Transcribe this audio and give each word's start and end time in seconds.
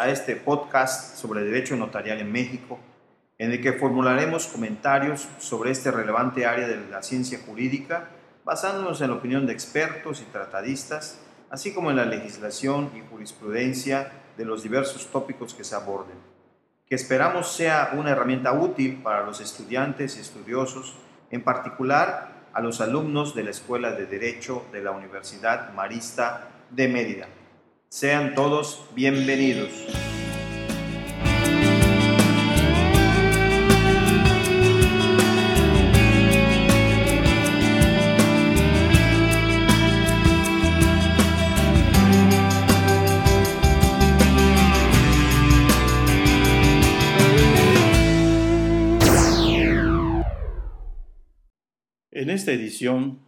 A 0.00 0.08
este 0.08 0.34
podcast 0.34 1.16
sobre 1.16 1.42
derecho 1.42 1.76
notarial 1.76 2.20
en 2.20 2.32
México, 2.32 2.78
en 3.36 3.52
el 3.52 3.60
que 3.60 3.74
formularemos 3.74 4.46
comentarios 4.46 5.28
sobre 5.38 5.72
este 5.72 5.90
relevante 5.90 6.46
área 6.46 6.66
de 6.66 6.88
la 6.88 7.02
ciencia 7.02 7.38
jurídica, 7.44 8.08
basándonos 8.42 9.02
en 9.02 9.10
la 9.10 9.16
opinión 9.16 9.46
de 9.46 9.52
expertos 9.52 10.22
y 10.22 10.32
tratadistas, 10.32 11.20
así 11.50 11.74
como 11.74 11.90
en 11.90 11.98
la 11.98 12.06
legislación 12.06 12.90
y 12.96 13.02
jurisprudencia 13.10 14.10
de 14.38 14.46
los 14.46 14.62
diversos 14.62 15.06
tópicos 15.12 15.52
que 15.52 15.64
se 15.64 15.74
aborden, 15.74 16.16
que 16.86 16.94
esperamos 16.94 17.52
sea 17.52 17.90
una 17.92 18.12
herramienta 18.12 18.54
útil 18.54 19.02
para 19.02 19.26
los 19.26 19.42
estudiantes 19.42 20.16
y 20.16 20.20
estudiosos, 20.20 20.96
en 21.30 21.44
particular 21.44 22.46
a 22.54 22.62
los 22.62 22.80
alumnos 22.80 23.34
de 23.34 23.44
la 23.44 23.50
Escuela 23.50 23.92
de 23.92 24.06
Derecho 24.06 24.64
de 24.72 24.80
la 24.80 24.92
Universidad 24.92 25.74
Marista 25.74 26.48
de 26.70 26.88
Mérida. 26.88 27.28
Sean 27.92 28.36
todos 28.36 28.84
bienvenidos. 28.94 29.68
En 52.12 52.30
esta 52.30 52.52
edición 52.52 53.18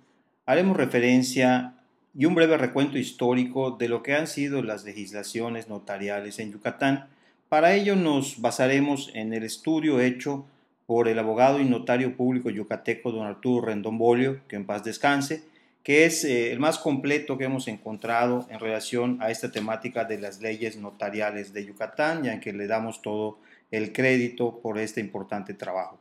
haremos 0.46 0.77
referencia 0.77 1.81
y 2.14 2.27
un 2.27 2.34
breve 2.34 2.58
recuento 2.58 2.98
histórico 2.98 3.70
de 3.72 3.88
lo 3.88 4.02
que 4.02 4.14
han 4.14 4.27
sido 4.27 4.62
las 4.62 4.84
legislaciones 4.84 5.68
notariales 5.68 6.38
en 6.38 6.52
Yucatán. 6.52 7.08
Para 7.48 7.74
ello 7.74 7.96
nos 7.96 8.41
basaremos 8.41 9.10
en 9.14 9.32
el 9.32 9.44
estudio 9.44 10.00
hecho 10.00 10.46
por 10.86 11.08
el 11.08 11.18
abogado 11.18 11.60
y 11.60 11.64
notario 11.64 12.16
público 12.16 12.50
yucateco 12.50 13.12
don 13.12 13.27
Arturo 13.27 13.66
Rendón 13.66 13.98
Bolio, 13.98 14.40
que 14.48 14.56
en 14.56 14.66
paz 14.66 14.84
descanse, 14.84 15.42
que 15.83 16.05
es 16.05 16.24
eh, 16.24 16.52
el 16.52 16.60
más 16.60 16.78
completo 16.78 17.38
que 17.38 17.44
hemos 17.44 17.66
encontrado 17.66 18.46
en 18.50 18.60
relación 18.60 19.18
a 19.20 19.30
esta 19.30 19.50
temática 19.50 20.05
de 20.05 20.18
las 20.18 20.40
leyes 20.40 20.77
notariales 20.77 21.52
de 21.52 21.64
Yucatán, 21.64 22.24
ya 22.24 22.40
que 22.40 22.52
le 22.52 22.66
damos 22.66 23.02
todo 23.02 23.38
el 23.70 23.92
crédito 23.92 24.60
por 24.60 24.78
este 24.78 25.00
importante 25.00 25.55
trabajo. 25.55 25.98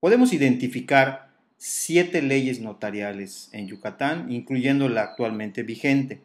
Podemos 0.00 0.32
identificar 0.32 1.33
siete 1.66 2.20
leyes 2.20 2.60
notariales 2.60 3.48
en 3.52 3.68
Yucatán, 3.68 4.30
incluyendo 4.30 4.90
la 4.90 5.00
actualmente 5.00 5.62
vigente. 5.62 6.20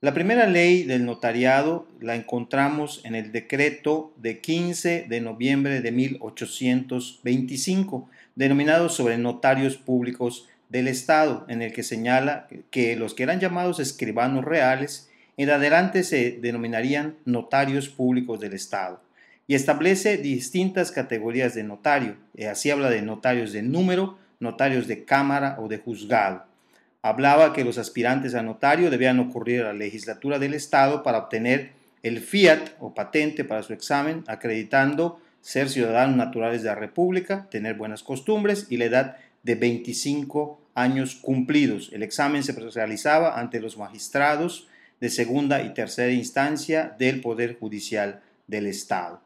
La 0.00 0.12
primera 0.12 0.48
ley 0.48 0.82
del 0.82 1.04
notariado 1.04 1.86
la 2.00 2.16
encontramos 2.16 3.00
en 3.04 3.14
el 3.14 3.30
decreto 3.30 4.12
de 4.16 4.40
15 4.40 5.06
de 5.08 5.20
noviembre 5.20 5.82
de 5.82 5.92
1825, 5.92 8.10
denominado 8.34 8.88
sobre 8.88 9.18
notarios 9.18 9.76
públicos 9.76 10.48
del 10.68 10.88
Estado, 10.88 11.46
en 11.48 11.62
el 11.62 11.72
que 11.72 11.84
señala 11.84 12.48
que 12.72 12.96
los 12.96 13.14
que 13.14 13.22
eran 13.22 13.38
llamados 13.38 13.78
escribanos 13.78 14.44
reales 14.44 15.08
en 15.36 15.48
adelante 15.48 16.02
se 16.02 16.40
denominarían 16.42 17.14
notarios 17.24 17.88
públicos 17.88 18.40
del 18.40 18.54
Estado 18.54 19.00
y 19.46 19.54
establece 19.54 20.16
distintas 20.16 20.90
categorías 20.90 21.54
de 21.54 21.62
notario. 21.62 22.16
Así 22.50 22.70
habla 22.70 22.90
de 22.90 23.02
notarios 23.02 23.52
de 23.52 23.62
número, 23.62 24.18
notarios 24.40 24.86
de 24.86 25.04
cámara 25.04 25.56
o 25.58 25.68
de 25.68 25.78
juzgado. 25.78 26.44
Hablaba 27.02 27.52
que 27.52 27.64
los 27.64 27.78
aspirantes 27.78 28.34
a 28.34 28.42
notario 28.42 28.90
debían 28.90 29.20
ocurrir 29.20 29.62
a 29.62 29.66
la 29.66 29.72
legislatura 29.74 30.38
del 30.38 30.54
Estado 30.54 31.02
para 31.02 31.18
obtener 31.18 31.72
el 32.02 32.20
fiat 32.20 32.70
o 32.80 32.94
patente 32.94 33.44
para 33.44 33.62
su 33.62 33.72
examen, 33.72 34.24
acreditando 34.26 35.20
ser 35.40 35.68
ciudadanos 35.68 36.16
naturales 36.16 36.62
de 36.62 36.68
la 36.68 36.74
República, 36.74 37.48
tener 37.50 37.74
buenas 37.74 38.02
costumbres 38.02 38.66
y 38.70 38.76
la 38.76 38.86
edad 38.86 39.16
de 39.42 39.54
25 39.54 40.60
años 40.74 41.14
cumplidos. 41.14 41.90
El 41.92 42.02
examen 42.02 42.42
se 42.42 42.52
realizaba 42.52 43.38
ante 43.38 43.60
los 43.60 43.78
magistrados 43.78 44.66
de 45.00 45.08
segunda 45.08 45.62
y 45.62 45.74
tercera 45.74 46.12
instancia 46.12 46.94
del 46.98 47.20
Poder 47.20 47.56
Judicial 47.58 48.22
del 48.46 48.66
Estado. 48.66 49.20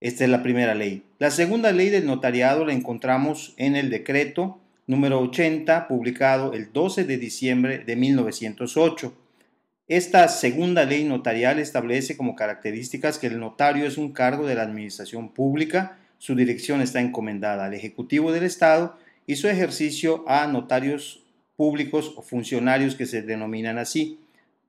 Esta 0.00 0.24
es 0.24 0.30
la 0.30 0.42
primera 0.42 0.74
ley. 0.74 1.04
La 1.18 1.30
segunda 1.30 1.72
ley 1.72 1.88
del 1.88 2.06
notariado 2.06 2.66
la 2.66 2.74
encontramos 2.74 3.54
en 3.56 3.76
el 3.76 3.88
decreto 3.88 4.60
número 4.86 5.20
80, 5.20 5.88
publicado 5.88 6.52
el 6.52 6.72
12 6.72 7.04
de 7.04 7.16
diciembre 7.16 7.78
de 7.78 7.96
1908. 7.96 9.14
Esta 9.88 10.28
segunda 10.28 10.84
ley 10.84 11.04
notarial 11.04 11.58
establece 11.58 12.16
como 12.16 12.36
características 12.36 13.18
que 13.18 13.28
el 13.28 13.40
notario 13.40 13.86
es 13.86 13.96
un 13.96 14.12
cargo 14.12 14.46
de 14.46 14.54
la 14.54 14.62
administración 14.62 15.32
pública, 15.32 15.98
su 16.18 16.34
dirección 16.34 16.82
está 16.82 17.00
encomendada 17.00 17.64
al 17.64 17.74
Ejecutivo 17.74 18.32
del 18.32 18.44
Estado 18.44 18.98
y 19.26 19.36
su 19.36 19.48
ejercicio 19.48 20.24
a 20.28 20.46
notarios 20.46 21.24
públicos 21.56 22.12
o 22.16 22.22
funcionarios 22.22 22.96
que 22.96 23.06
se 23.06 23.22
denominan 23.22 23.78
así. 23.78 24.20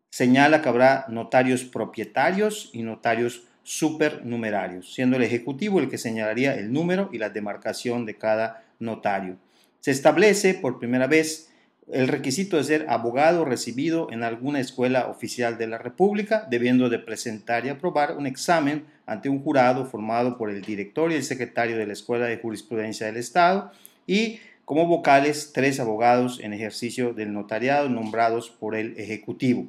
Señala 0.09 0.61
que 0.61 0.69
habrá 0.69 1.05
notarios 1.09 1.63
propietarios 1.63 2.69
y 2.73 2.83
notarios 2.83 3.43
supernumerarios, 3.67 4.93
siendo 4.93 5.17
el 5.17 5.23
Ejecutivo 5.23 5.81
el 5.81 5.89
que 5.89 5.97
señalaría 5.97 6.55
el 6.55 6.71
número 6.71 7.09
y 7.11 7.17
la 7.17 7.29
demarcación 7.29 8.05
de 8.05 8.15
cada 8.15 8.63
notario. 8.79 9.35
Se 9.81 9.91
establece 9.91 10.53
por 10.53 10.79
primera 10.79 11.05
vez 11.05 11.49
el 11.91 12.07
requisito 12.07 12.55
de 12.55 12.63
ser 12.63 12.85
abogado 12.87 13.43
recibido 13.43 14.07
en 14.09 14.23
alguna 14.23 14.61
escuela 14.61 15.07
oficial 15.07 15.57
de 15.57 15.67
la 15.67 15.77
República, 15.77 16.47
debiendo 16.49 16.87
de 16.87 16.99
presentar 16.99 17.65
y 17.65 17.69
aprobar 17.69 18.15
un 18.15 18.25
examen 18.25 18.85
ante 19.05 19.27
un 19.27 19.43
jurado 19.43 19.85
formado 19.85 20.37
por 20.37 20.49
el 20.49 20.61
director 20.61 21.11
y 21.11 21.15
el 21.15 21.23
secretario 21.23 21.75
de 21.75 21.87
la 21.87 21.93
Escuela 21.93 22.27
de 22.27 22.37
Jurisprudencia 22.37 23.07
del 23.07 23.17
Estado 23.17 23.73
y 24.05 24.39
como 24.63 24.87
vocales 24.87 25.51
tres 25.53 25.81
abogados 25.81 26.39
en 26.39 26.53
ejercicio 26.53 27.13
del 27.13 27.33
notariado 27.33 27.89
nombrados 27.89 28.49
por 28.49 28.75
el 28.75 28.97
Ejecutivo. 28.97 29.67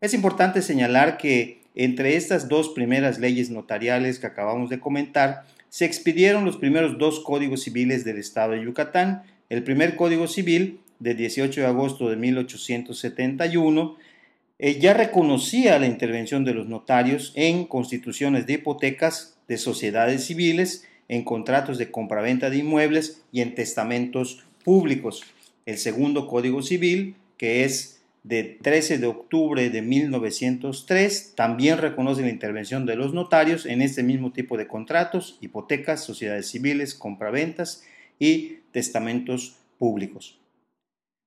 Es 0.00 0.14
importante 0.14 0.62
señalar 0.62 1.16
que 1.16 1.64
entre 1.76 2.16
estas 2.16 2.48
dos 2.48 2.70
primeras 2.70 3.18
leyes 3.18 3.50
notariales 3.50 4.18
que 4.18 4.26
acabamos 4.26 4.70
de 4.70 4.80
comentar, 4.80 5.44
se 5.68 5.84
expidieron 5.84 6.44
los 6.44 6.56
primeros 6.56 6.98
dos 6.98 7.20
códigos 7.20 7.62
civiles 7.62 8.04
del 8.04 8.18
estado 8.18 8.52
de 8.52 8.64
Yucatán. 8.64 9.22
El 9.50 9.62
primer 9.62 9.94
código 9.94 10.26
civil, 10.26 10.80
de 10.98 11.14
18 11.14 11.60
de 11.60 11.66
agosto 11.66 12.08
de 12.08 12.16
1871, 12.16 13.96
eh, 14.58 14.78
ya 14.80 14.94
reconocía 14.94 15.78
la 15.78 15.86
intervención 15.86 16.44
de 16.44 16.54
los 16.54 16.66
notarios 16.66 17.32
en 17.36 17.66
constituciones 17.66 18.46
de 18.46 18.54
hipotecas 18.54 19.36
de 19.48 19.58
sociedades 19.58 20.24
civiles, 20.24 20.86
en 21.08 21.24
contratos 21.24 21.76
de 21.76 21.90
compraventa 21.90 22.48
de 22.48 22.56
inmuebles 22.56 23.22
y 23.32 23.42
en 23.42 23.54
testamentos 23.54 24.44
públicos. 24.64 25.24
El 25.66 25.76
segundo 25.76 26.26
código 26.26 26.62
civil, 26.62 27.16
que 27.36 27.64
es 27.64 27.95
de 28.26 28.42
13 28.60 28.98
de 28.98 29.06
octubre 29.06 29.70
de 29.70 29.82
1903 29.82 31.34
también 31.36 31.78
reconoce 31.78 32.22
la 32.22 32.28
intervención 32.28 32.84
de 32.84 32.96
los 32.96 33.14
notarios 33.14 33.66
en 33.66 33.82
este 33.82 34.02
mismo 34.02 34.32
tipo 34.32 34.56
de 34.56 34.66
contratos, 34.66 35.38
hipotecas, 35.40 36.02
sociedades 36.02 36.50
civiles, 36.50 36.96
compraventas 36.96 37.84
y 38.18 38.58
testamentos 38.72 39.58
públicos. 39.78 40.40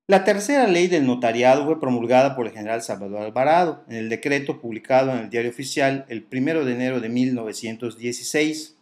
La 0.08 0.26
tercera 0.26 0.68
ley 0.68 0.88
del 0.88 1.06
notariado 1.06 1.64
fue 1.64 1.80
promulgada 1.80 2.36
por 2.36 2.48
el 2.48 2.52
general 2.52 2.82
Salvador 2.82 3.22
Alvarado 3.22 3.86
en 3.88 3.96
el 3.96 4.10
decreto 4.10 4.60
publicado 4.60 5.14
en 5.14 5.20
el 5.20 5.30
Diario 5.30 5.52
Oficial 5.52 6.06
el 6.10 6.28
1 6.30 6.66
de 6.66 6.74
enero 6.74 7.00
de 7.00 7.08
1916. 7.08 8.76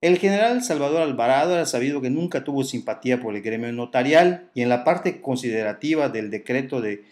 El 0.00 0.18
general 0.18 0.64
Salvador 0.64 1.02
Alvarado 1.02 1.54
era 1.54 1.66
sabido 1.66 2.00
que 2.00 2.10
nunca 2.10 2.42
tuvo 2.42 2.64
simpatía 2.64 3.20
por 3.20 3.36
el 3.36 3.42
gremio 3.42 3.70
notarial 3.70 4.50
y 4.52 4.62
en 4.62 4.68
la 4.68 4.82
parte 4.82 5.20
considerativa 5.20 6.08
del 6.08 6.28
decreto 6.28 6.80
de 6.80 7.04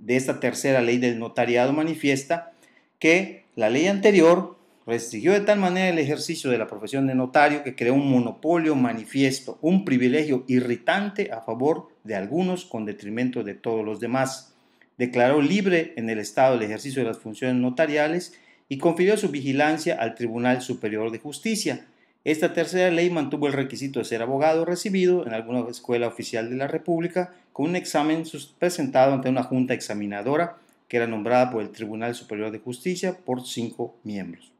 de 0.00 0.16
esta 0.16 0.40
tercera 0.40 0.80
ley 0.80 0.98
del 0.98 1.18
notariado 1.18 1.72
manifiesta 1.72 2.52
que 2.98 3.44
la 3.54 3.70
ley 3.70 3.86
anterior 3.86 4.58
restringió 4.86 5.32
de 5.32 5.40
tal 5.40 5.58
manera 5.58 5.88
el 5.88 5.98
ejercicio 5.98 6.50
de 6.50 6.58
la 6.58 6.66
profesión 6.66 7.06
de 7.06 7.14
notario 7.14 7.62
que 7.62 7.76
creó 7.76 7.94
un 7.94 8.10
monopolio 8.10 8.74
manifiesto, 8.74 9.58
un 9.60 9.84
privilegio 9.84 10.44
irritante 10.48 11.30
a 11.32 11.42
favor 11.42 11.88
de 12.02 12.16
algunos 12.16 12.64
con 12.64 12.86
detrimento 12.86 13.44
de 13.44 13.54
todos 13.54 13.84
los 13.84 14.00
demás. 14.00 14.54
Declaró 14.98 15.40
libre 15.40 15.92
en 15.96 16.10
el 16.10 16.18
Estado 16.18 16.56
el 16.56 16.62
ejercicio 16.62 17.02
de 17.02 17.08
las 17.08 17.18
funciones 17.18 17.56
notariales 17.56 18.34
y 18.68 18.78
confirió 18.78 19.16
su 19.16 19.28
vigilancia 19.28 19.96
al 19.96 20.14
Tribunal 20.14 20.60
Superior 20.62 21.10
de 21.10 21.18
Justicia, 21.18 21.86
esta 22.24 22.52
tercera 22.52 22.90
ley 22.90 23.08
mantuvo 23.08 23.46
el 23.46 23.54
requisito 23.54 23.98
de 23.98 24.04
ser 24.04 24.20
abogado 24.20 24.66
recibido 24.66 25.26
en 25.26 25.32
alguna 25.32 25.68
escuela 25.70 26.06
oficial 26.06 26.50
de 26.50 26.56
la 26.56 26.66
República 26.66 27.34
con 27.52 27.70
un 27.70 27.76
examen 27.76 28.24
presentado 28.58 29.14
ante 29.14 29.30
una 29.30 29.42
junta 29.42 29.72
examinadora 29.72 30.56
que 30.86 30.98
era 30.98 31.06
nombrada 31.06 31.50
por 31.50 31.62
el 31.62 31.70
Tribunal 31.70 32.14
Superior 32.14 32.50
de 32.50 32.58
Justicia 32.58 33.16
por 33.24 33.46
cinco 33.46 33.96
miembros. 34.04 34.52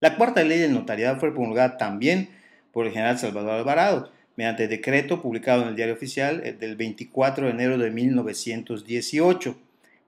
La 0.00 0.16
cuarta 0.16 0.42
ley 0.42 0.58
del 0.58 0.74
notariado 0.74 1.18
fue 1.18 1.32
promulgada 1.32 1.78
también 1.78 2.28
por 2.72 2.86
el 2.86 2.92
general 2.92 3.18
Salvador 3.18 3.52
Alvarado, 3.52 4.12
mediante 4.36 4.68
decreto 4.68 5.22
publicado 5.22 5.62
en 5.62 5.68
el 5.68 5.76
Diario 5.76 5.94
Oficial 5.94 6.42
eh, 6.44 6.52
del 6.52 6.76
24 6.76 7.46
de 7.46 7.50
enero 7.50 7.78
de 7.78 7.90
1918. 7.90 9.56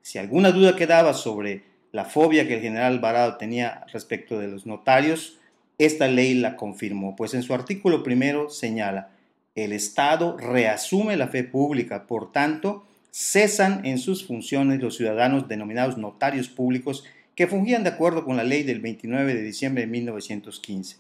Si 0.03 0.19
alguna 0.19 0.53
duda 0.53 0.77
quedaba 0.77 1.15
sobre 1.15 1.63
la 1.91 2.05
fobia 2.05 2.47
que 2.47 2.55
el 2.55 2.61
general 2.61 2.93
Alvarado 2.93 3.37
tenía 3.39 3.85
respecto 3.93 4.39
de 4.39 4.49
los 4.49 4.67
notarios, 4.67 5.40
esta 5.85 6.09
ley 6.09 6.35
la 6.35 6.57
confirmó, 6.57 7.17
pues 7.17 7.35
en 7.35 7.43
su 7.43 7.55
artículo 7.55 8.03
primero 8.03 8.51
señala, 8.51 9.11
el 9.55 9.73
Estado 9.73 10.37
reasume 10.37 11.17
la 11.17 11.29
fe 11.29 11.43
pública, 11.43 12.07
por 12.07 12.33
tanto, 12.33 12.87
cesan 13.11 13.85
en 13.85 13.99
sus 13.99 14.27
funciones 14.27 14.81
los 14.81 14.97
ciudadanos 14.97 15.49
denominados 15.49 15.99
notarios 15.99 16.49
públicos 16.49 17.05
que 17.35 17.47
fungían 17.47 17.83
de 17.83 17.91
acuerdo 17.91 18.25
con 18.25 18.37
la 18.37 18.45
ley 18.45 18.63
del 18.63 18.81
29 18.81 19.35
de 19.35 19.43
diciembre 19.43 19.83
de 19.83 19.87
1915. 19.89 20.99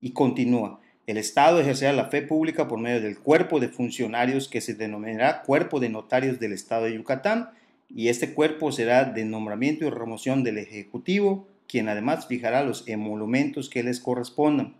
Y 0.00 0.12
continúa, 0.12 0.80
el 1.06 1.18
Estado 1.18 1.60
ejercerá 1.60 1.92
la 1.92 2.06
fe 2.06 2.22
pública 2.22 2.68
por 2.68 2.78
medio 2.78 3.00
del 3.00 3.18
cuerpo 3.18 3.60
de 3.60 3.68
funcionarios 3.68 4.48
que 4.48 4.60
se 4.60 4.74
denominará 4.74 5.42
Cuerpo 5.42 5.80
de 5.80 5.88
Notarios 5.88 6.38
del 6.38 6.52
Estado 6.52 6.84
de 6.84 6.94
Yucatán, 6.94 7.50
y 7.88 8.08
este 8.08 8.34
cuerpo 8.34 8.72
será 8.72 9.04
de 9.04 9.24
nombramiento 9.24 9.84
y 9.84 9.90
remoción 9.90 10.42
del 10.42 10.58
Ejecutivo, 10.58 11.46
quien 11.68 11.88
además 11.88 12.26
fijará 12.26 12.62
los 12.62 12.86
emolumentos 12.88 13.68
que 13.68 13.82
les 13.82 14.00
correspondan. 14.00 14.74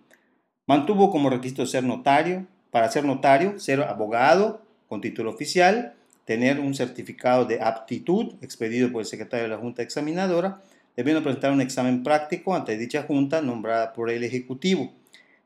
Mantuvo 0.66 1.10
como 1.10 1.30
requisito 1.30 1.66
ser 1.66 1.84
notario, 1.84 2.46
para 2.70 2.90
ser 2.90 3.04
notario, 3.04 3.58
ser 3.58 3.82
abogado 3.82 4.62
con 4.88 5.00
título 5.00 5.30
oficial, 5.30 5.94
tener 6.24 6.60
un 6.60 6.74
certificado 6.74 7.44
de 7.44 7.62
aptitud 7.62 8.34
expedido 8.42 8.90
por 8.90 9.00
el 9.00 9.06
secretario 9.06 9.44
de 9.44 9.50
la 9.50 9.58
Junta 9.58 9.82
Examinadora, 9.82 10.62
debiendo 10.96 11.22
presentar 11.22 11.52
un 11.52 11.60
examen 11.60 12.02
práctico 12.02 12.54
ante 12.54 12.76
dicha 12.76 13.04
Junta 13.04 13.40
nombrada 13.40 13.92
por 13.92 14.10
el 14.10 14.24
Ejecutivo. 14.24 14.92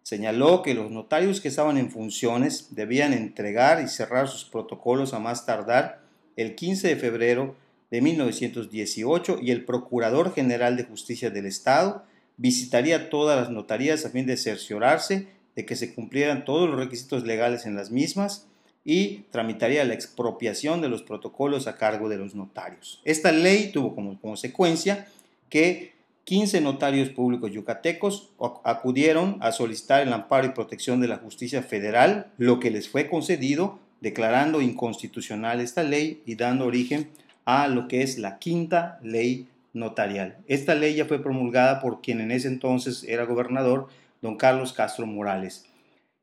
Señaló 0.03 0.63
que 0.63 0.75
los 0.75 0.91
notarios 0.91 1.41
que 1.41 1.49
estaban 1.49 1.77
en 1.77 1.91
funciones 1.91 2.75
debían 2.75 3.13
entregar 3.13 3.83
y 3.83 3.89
cerrar 3.89 4.29
sus 4.29 4.45
protocolos 4.45 5.13
a 5.13 5.19
más 5.19 5.45
tardar 5.45 6.01
el 6.37 6.55
15 6.55 6.89
de 6.89 6.97
febrero 6.97 7.57
de 7.91 8.01
1918 8.01 9.39
y 9.43 9.51
el 9.51 9.65
Procurador 9.65 10.33
General 10.35 10.77
de 10.77 10.85
Justicia 10.85 11.31
del 11.31 11.47
Estado 11.47 12.05
visitaría 12.37 13.11
todas 13.11 13.39
las 13.39 13.51
notarías 13.51 14.05
a 14.07 14.11
fin 14.11 14.27
de 14.27 14.37
cerciorarse 14.37 15.29
de 15.57 15.67
que 15.67 15.77
se 15.77 15.95
cumplieran 15.95 16.45
todos 16.45 16.69
los 16.69 16.79
requisitos 16.79 17.25
legales 17.25 17.67
en 17.67 17.77
las 17.77 17.91
mismas 17.91 18.47
y 18.85 19.25
tramitaría 19.31 19.85
la 19.85 19.95
expropiación 19.95 20.81
de 20.81 20.89
los 20.89 21.03
protocolos 21.03 21.67
a 21.67 21.77
cargo 21.77 22.09
de 22.09 22.17
los 22.17 22.35
notarios. 22.35 23.03
Esta 23.05 23.31
ley 23.33 23.73
tuvo 23.73 23.95
como 23.95 24.19
consecuencia 24.21 25.07
que 25.51 25.93
15 26.25 26.61
notarios 26.61 27.11
públicos 27.11 27.51
yucatecos 27.51 28.31
acudieron 28.65 29.37
a 29.41 29.53
solicitar 29.53 30.03
el 30.03 30.13
amparo 30.13 30.47
y 30.47 30.51
protección 30.51 31.01
de 31.01 31.09
la 31.09 31.19
justicia 31.19 31.63
federal, 31.63 32.33
lo 32.39 32.61
que 32.61 32.71
les 32.71 32.89
fue 32.89 33.11
concedido, 33.11 33.81
declarando 34.01 34.63
inconstitucional 34.63 35.61
esta 35.61 35.83
ley 35.83 36.23
y 36.25 36.37
dando 36.37 36.67
origen 36.67 37.11
a 37.59 37.69
lo 37.69 37.89
que 37.89 38.03
es 38.03 38.19
la 38.19 38.39
quinta 38.39 38.99
ley 39.03 39.49
notarial. 39.73 40.37
Esta 40.47 40.75
ley 40.75 40.95
ya 40.95 41.05
fue 41.05 41.23
promulgada 41.23 41.81
por 41.81 42.01
quien 42.01 42.21
en 42.21 42.31
ese 42.31 42.49
entonces 42.49 43.05
era 43.05 43.25
gobernador, 43.25 43.89
don 44.21 44.37
Carlos 44.37 44.73
Castro 44.73 45.07
Morales 45.07 45.65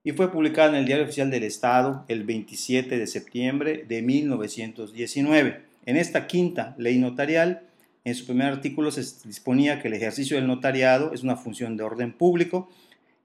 y 0.07 0.13
fue 0.13 0.31
publicada 0.31 0.69
en 0.69 0.75
el 0.75 0.85
Diario 0.85 1.03
Oficial 1.03 1.29
del 1.29 1.43
Estado 1.43 2.05
el 2.07 2.23
27 2.23 2.97
de 2.97 3.07
septiembre 3.07 3.83
de 3.89 4.01
1919. 4.01 5.65
En 5.85 5.97
esta 5.97 6.27
quinta 6.27 6.75
ley 6.77 6.97
notarial, 6.97 7.63
en 8.05 8.15
su 8.15 8.25
primer 8.25 8.47
artículo 8.47 8.89
se 8.89 9.01
disponía 9.27 9.81
que 9.81 9.89
el 9.89 9.95
ejercicio 9.95 10.37
del 10.37 10.47
notariado 10.47 11.11
es 11.13 11.23
una 11.23 11.35
función 11.35 11.75
de 11.75 11.83
orden 11.83 12.13
público 12.13 12.69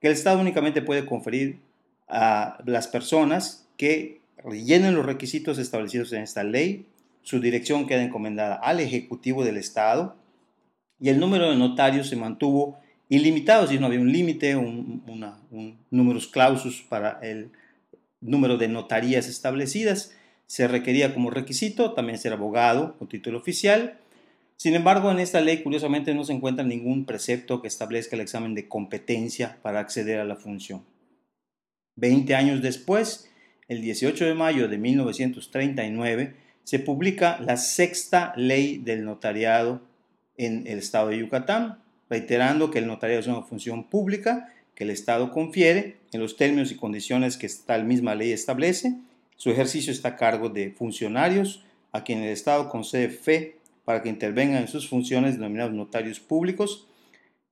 que 0.00 0.08
el 0.08 0.14
Estado 0.14 0.40
únicamente 0.40 0.82
puede 0.82 1.06
conferir 1.06 1.60
a 2.08 2.58
las 2.66 2.88
personas 2.88 3.68
que 3.76 4.20
rellenen 4.38 4.96
los 4.96 5.06
requisitos 5.06 5.58
establecidos 5.58 6.12
en 6.12 6.22
esta 6.22 6.42
ley. 6.42 6.86
Su 7.22 7.40
dirección 7.40 7.86
queda 7.86 8.02
encomendada 8.02 8.56
al 8.56 8.80
Ejecutivo 8.80 9.44
del 9.44 9.56
Estado 9.56 10.16
y 11.00 11.08
el 11.08 11.18
número 11.18 11.50
de 11.50 11.56
notarios 11.56 12.08
se 12.08 12.16
mantuvo 12.16 12.78
ilimitados 13.08 13.72
y 13.72 13.78
no 13.78 13.86
había 13.86 14.00
un 14.00 14.12
límite, 14.12 14.56
un, 14.56 15.02
un 15.50 15.78
números 15.90 16.28
clausus 16.28 16.82
para 16.82 17.18
el 17.22 17.50
número 18.20 18.56
de 18.56 18.68
notarías 18.68 19.28
establecidas. 19.28 20.14
Se 20.46 20.68
requería 20.68 21.12
como 21.14 21.30
requisito 21.30 21.92
también 21.92 22.18
ser 22.18 22.32
abogado 22.32 22.96
o 23.00 23.06
título 23.06 23.38
oficial. 23.38 23.98
Sin 24.56 24.74
embargo, 24.74 25.10
en 25.10 25.18
esta 25.18 25.40
ley 25.40 25.62
curiosamente 25.62 26.14
no 26.14 26.24
se 26.24 26.32
encuentra 26.32 26.64
ningún 26.64 27.04
precepto 27.04 27.60
que 27.60 27.68
establezca 27.68 28.16
el 28.16 28.22
examen 28.22 28.54
de 28.54 28.68
competencia 28.68 29.58
para 29.60 29.80
acceder 29.80 30.20
a 30.20 30.24
la 30.24 30.36
función. 30.36 30.84
Veinte 31.96 32.34
años 32.34 32.62
después, 32.62 33.28
el 33.68 33.82
18 33.82 34.24
de 34.24 34.34
mayo 34.34 34.68
de 34.68 34.78
1939, 34.78 36.36
se 36.64 36.78
publica 36.78 37.38
la 37.40 37.56
sexta 37.56 38.32
ley 38.36 38.78
del 38.78 39.04
notariado 39.04 39.80
en 40.36 40.66
el 40.66 40.78
estado 40.78 41.08
de 41.08 41.18
Yucatán, 41.18 41.78
reiterando 42.08 42.70
que 42.70 42.78
el 42.78 42.86
notariado 42.86 43.20
es 43.20 43.26
una 43.26 43.42
función 43.42 43.84
pública 43.84 44.52
que 44.74 44.84
el 44.84 44.90
Estado 44.90 45.30
confiere 45.30 45.96
en 46.12 46.20
los 46.20 46.36
términos 46.36 46.70
y 46.70 46.76
condiciones 46.76 47.36
que 47.36 47.48
tal 47.66 47.84
misma 47.84 48.14
ley 48.14 48.32
establece. 48.32 48.94
Su 49.36 49.50
ejercicio 49.50 49.92
está 49.92 50.10
a 50.10 50.16
cargo 50.16 50.48
de 50.48 50.70
funcionarios 50.70 51.64
a 51.92 52.04
quien 52.04 52.22
el 52.22 52.30
Estado 52.30 52.68
concede 52.68 53.10
fe 53.10 53.56
para 53.84 54.02
que 54.02 54.08
intervengan 54.08 54.62
en 54.62 54.68
sus 54.68 54.88
funciones 54.88 55.34
denominados 55.34 55.74
notarios 55.74 56.20
públicos. 56.20 56.86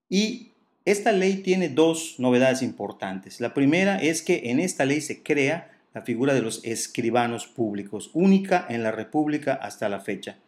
Y 0.09 0.53
esta 0.85 1.13
ley 1.13 1.37
tiene 1.37 1.69
dos 1.69 2.15
novedades 2.19 2.63
importantes. 2.63 3.41
La 3.41 3.53
primera 3.53 3.97
es 4.01 4.23
que 4.23 4.51
en 4.51 4.61
esta 4.61 4.85
ley 4.85 5.01
se 5.01 5.23
crea 5.23 5.69
la 5.95 6.03
figura 6.03 6.35
de 6.35 6.43
los 6.43 6.65
escribanos 6.65 7.47
públicos, 7.47 8.11
única 8.13 8.67
en 8.69 8.83
la 8.83 8.93
República 8.93 9.55
hasta 9.55 9.89
la 9.89 10.01
fecha. 10.01 10.39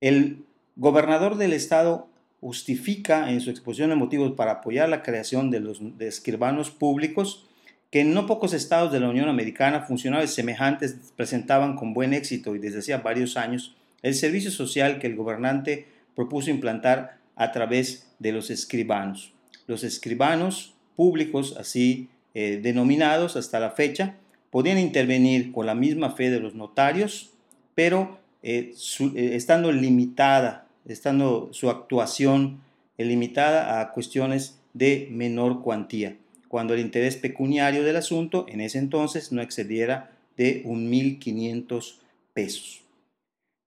El 0.00 0.44
gobernador 0.76 1.36
del 1.36 1.52
estado 1.52 2.08
justifica 2.40 3.32
en 3.32 3.40
su 3.40 3.50
exposición 3.50 3.90
de 3.90 3.96
motivos 3.96 4.32
para 4.36 4.52
apoyar 4.52 4.88
la 4.88 5.02
creación 5.02 5.50
de 5.50 5.60
los 5.60 5.80
escribanos 5.98 6.70
públicos 6.70 7.46
que 7.90 8.00
en 8.00 8.14
no 8.14 8.26
pocos 8.26 8.52
estados 8.52 8.92
de 8.92 9.00
la 9.00 9.08
Unión 9.08 9.28
Americana 9.28 9.82
funcionarios 9.82 10.34
semejantes 10.34 10.96
presentaban 11.16 11.74
con 11.74 11.94
buen 11.94 12.12
éxito 12.12 12.54
y 12.54 12.58
desde 12.58 12.80
hacía 12.80 12.98
varios 12.98 13.36
años 13.36 13.76
el 14.02 14.14
servicio 14.14 14.50
social 14.50 14.98
que 14.98 15.06
el 15.06 15.16
gobernante 15.16 15.88
propuso 16.14 16.50
implantar 16.50 17.18
a 17.34 17.50
través 17.50 18.06
de 18.18 18.32
los 18.32 18.50
escribanos. 18.50 19.32
Los 19.66 19.84
escribanos 19.84 20.74
públicos, 20.96 21.56
así 21.58 22.08
eh, 22.34 22.60
denominados 22.62 23.36
hasta 23.36 23.58
la 23.58 23.70
fecha, 23.70 24.16
podían 24.50 24.78
intervenir 24.78 25.52
con 25.52 25.66
la 25.66 25.74
misma 25.74 26.10
fe 26.10 26.30
de 26.30 26.40
los 26.40 26.54
notarios, 26.54 27.30
pero 27.74 28.18
eh, 28.42 28.74
eh, 28.74 29.30
estando 29.34 29.72
limitada 29.72 30.68
estando 30.92 31.50
su 31.52 31.70
actuación 31.70 32.60
limitada 32.96 33.80
a 33.80 33.92
cuestiones 33.92 34.58
de 34.74 35.08
menor 35.12 35.62
cuantía, 35.62 36.16
cuando 36.48 36.74
el 36.74 36.80
interés 36.80 37.16
pecuniario 37.16 37.84
del 37.84 37.96
asunto 37.96 38.46
en 38.48 38.60
ese 38.60 38.78
entonces 38.78 39.30
no 39.30 39.40
excediera 39.40 40.10
de 40.36 40.64
1.500 40.64 41.96
pesos. 42.32 42.82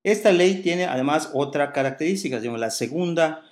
Esta 0.03 0.31
ley 0.31 0.61
tiene 0.61 0.85
además 0.85 1.29
otra 1.33 1.71
característica, 1.71 2.39
digamos, 2.39 2.59
la 2.59 2.71
segunda 2.71 3.43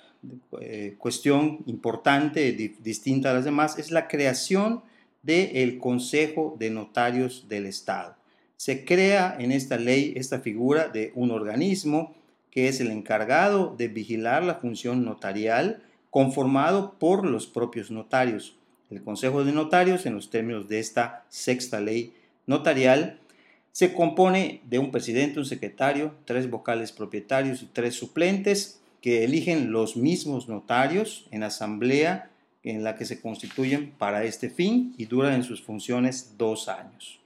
eh, 0.60 0.96
cuestión 0.98 1.60
importante, 1.66 2.52
distinta 2.52 3.30
a 3.30 3.34
las 3.34 3.44
demás, 3.44 3.78
es 3.78 3.90
la 3.90 4.08
creación 4.08 4.82
del 5.22 5.78
Consejo 5.78 6.56
de 6.58 6.70
Notarios 6.70 7.46
del 7.48 7.66
Estado. 7.66 8.16
Se 8.56 8.84
crea 8.84 9.36
en 9.38 9.52
esta 9.52 9.76
ley 9.76 10.12
esta 10.16 10.40
figura 10.40 10.88
de 10.88 11.12
un 11.14 11.30
organismo 11.30 12.14
que 12.50 12.68
es 12.68 12.80
el 12.80 12.90
encargado 12.90 13.74
de 13.76 13.88
vigilar 13.88 14.42
la 14.42 14.56
función 14.56 15.04
notarial 15.04 15.82
conformado 16.10 16.98
por 16.98 17.24
los 17.24 17.46
propios 17.46 17.90
notarios. 17.90 18.56
El 18.90 19.02
Consejo 19.02 19.44
de 19.44 19.52
Notarios, 19.52 20.04
en 20.06 20.14
los 20.14 20.30
términos 20.30 20.68
de 20.68 20.80
esta 20.80 21.24
sexta 21.28 21.80
ley 21.80 22.12
notarial, 22.46 23.20
se 23.72 23.94
compone 23.94 24.62
de 24.68 24.80
un 24.80 24.90
presidente, 24.90 25.38
un 25.38 25.46
secretario, 25.46 26.14
tres 26.24 26.50
vocales 26.50 26.90
propietarios 26.90 27.62
y 27.62 27.66
tres 27.66 27.94
suplentes 27.94 28.80
que 29.00 29.24
eligen 29.24 29.70
los 29.70 29.96
mismos 29.96 30.48
notarios 30.48 31.26
en 31.30 31.44
asamblea 31.44 32.29
en 32.62 32.84
la 32.84 32.96
que 32.96 33.04
se 33.04 33.20
constituyen 33.20 33.92
para 33.92 34.24
este 34.24 34.50
fin 34.50 34.94
y 34.98 35.06
duran 35.06 35.34
en 35.34 35.44
sus 35.44 35.62
funciones 35.62 36.34
dos 36.36 36.68
años. 36.68 37.20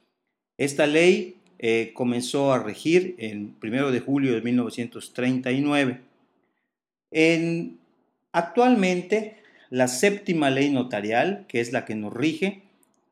Esta 0.57 0.87
ley 0.87 1.37
eh, 1.59 1.93
comenzó 1.95 2.53
a 2.53 2.63
regir 2.63 3.17
el 3.19 3.55
1 3.63 3.91
de 3.91 4.01
julio 4.01 4.35
de 4.35 4.43
1939. 4.43 6.01
En, 7.11 7.79
actualmente, 8.33 9.37
la 9.71 9.89
séptima 9.89 10.51
ley 10.51 10.71
notarial, 10.71 11.47
que 11.49 11.61
es 11.61 11.73
la 11.73 11.85
que 11.85 11.95
nos 11.95 12.13
rige, 12.13 12.63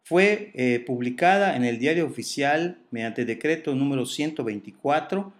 fue 0.05 0.51
eh, 0.55 0.83
publicada 0.87 1.57
en 1.57 1.65
el 1.65 1.79
diario 1.79 2.07
oficial 2.07 2.79
mediante 2.91 3.25
decreto 3.25 3.75
número 3.75 4.07
124 4.07 5.33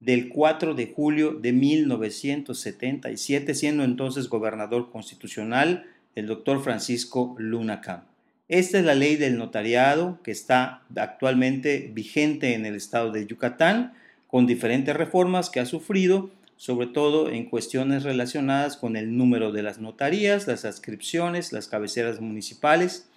del 0.00 0.28
4 0.28 0.74
de 0.74 0.92
julio 0.94 1.32
de 1.32 1.52
1977, 1.52 3.54
siendo 3.54 3.84
entonces 3.84 4.28
gobernador 4.28 4.90
constitucional 4.90 5.86
el 6.16 6.26
doctor 6.26 6.60
Francisco 6.62 7.36
Lunacam. 7.38 8.02
Esta 8.48 8.78
es 8.78 8.84
la 8.84 8.96
ley 8.96 9.14
del 9.14 9.38
notariado 9.38 10.18
que 10.24 10.32
está 10.32 10.82
actualmente 10.96 11.90
vigente 11.92 12.54
en 12.54 12.66
el 12.66 12.74
estado 12.74 13.12
de 13.12 13.26
Yucatán, 13.26 13.94
con 14.26 14.46
diferentes 14.46 14.96
reformas 14.96 15.50
que 15.50 15.60
ha 15.60 15.66
sufrido 15.66 16.30
sobre 16.56 16.86
todo 16.86 17.30
en 17.30 17.44
cuestiones 17.44 18.02
relacionadas 18.02 18.76
con 18.76 18.96
el 18.96 19.16
número 19.16 19.52
de 19.52 19.62
las 19.62 19.78
notarías, 19.78 20.46
las 20.46 20.64
adscripciones, 20.64 21.52
las 21.52 21.68
cabeceras 21.68 22.20
municipales 22.20 23.08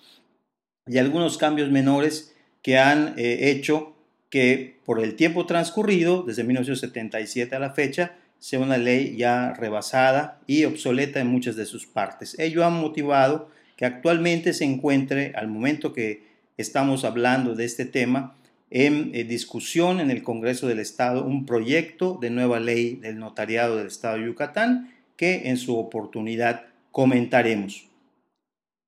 y 0.85 0.97
algunos 0.97 1.37
cambios 1.37 1.69
menores 1.71 2.35
que 2.61 2.77
han 2.77 3.13
eh, 3.17 3.49
hecho 3.49 3.95
que 4.29 4.77
por 4.85 4.99
el 4.99 5.15
tiempo 5.15 5.45
transcurrido, 5.45 6.23
desde 6.23 6.43
1977 6.43 7.55
a 7.55 7.59
la 7.59 7.71
fecha, 7.71 8.17
sea 8.39 8.59
una 8.59 8.77
ley 8.77 9.15
ya 9.15 9.53
rebasada 9.53 10.39
y 10.47 10.65
obsoleta 10.65 11.19
en 11.19 11.27
muchas 11.27 11.55
de 11.55 11.65
sus 11.65 11.85
partes. 11.85 12.37
Ello 12.39 12.63
ha 12.63 12.69
motivado 12.69 13.49
que 13.75 13.85
actualmente 13.85 14.53
se 14.53 14.65
encuentre, 14.65 15.33
al 15.35 15.47
momento 15.47 15.93
que 15.93 16.23
estamos 16.57 17.05
hablando 17.05 17.55
de 17.55 17.65
este 17.65 17.85
tema, 17.85 18.35
en 18.71 19.11
eh, 19.13 19.23
discusión 19.23 19.99
en 19.99 20.11
el 20.11 20.23
Congreso 20.23 20.67
del 20.67 20.79
Estado 20.79 21.23
un 21.23 21.45
proyecto 21.45 22.17
de 22.21 22.29
nueva 22.29 22.59
ley 22.59 22.95
del 22.95 23.17
notariado 23.17 23.77
del 23.77 23.87
Estado 23.87 24.17
de 24.17 24.25
Yucatán 24.25 24.93
que 25.15 25.49
en 25.49 25.57
su 25.57 25.77
oportunidad 25.77 26.65
comentaremos. 26.91 27.87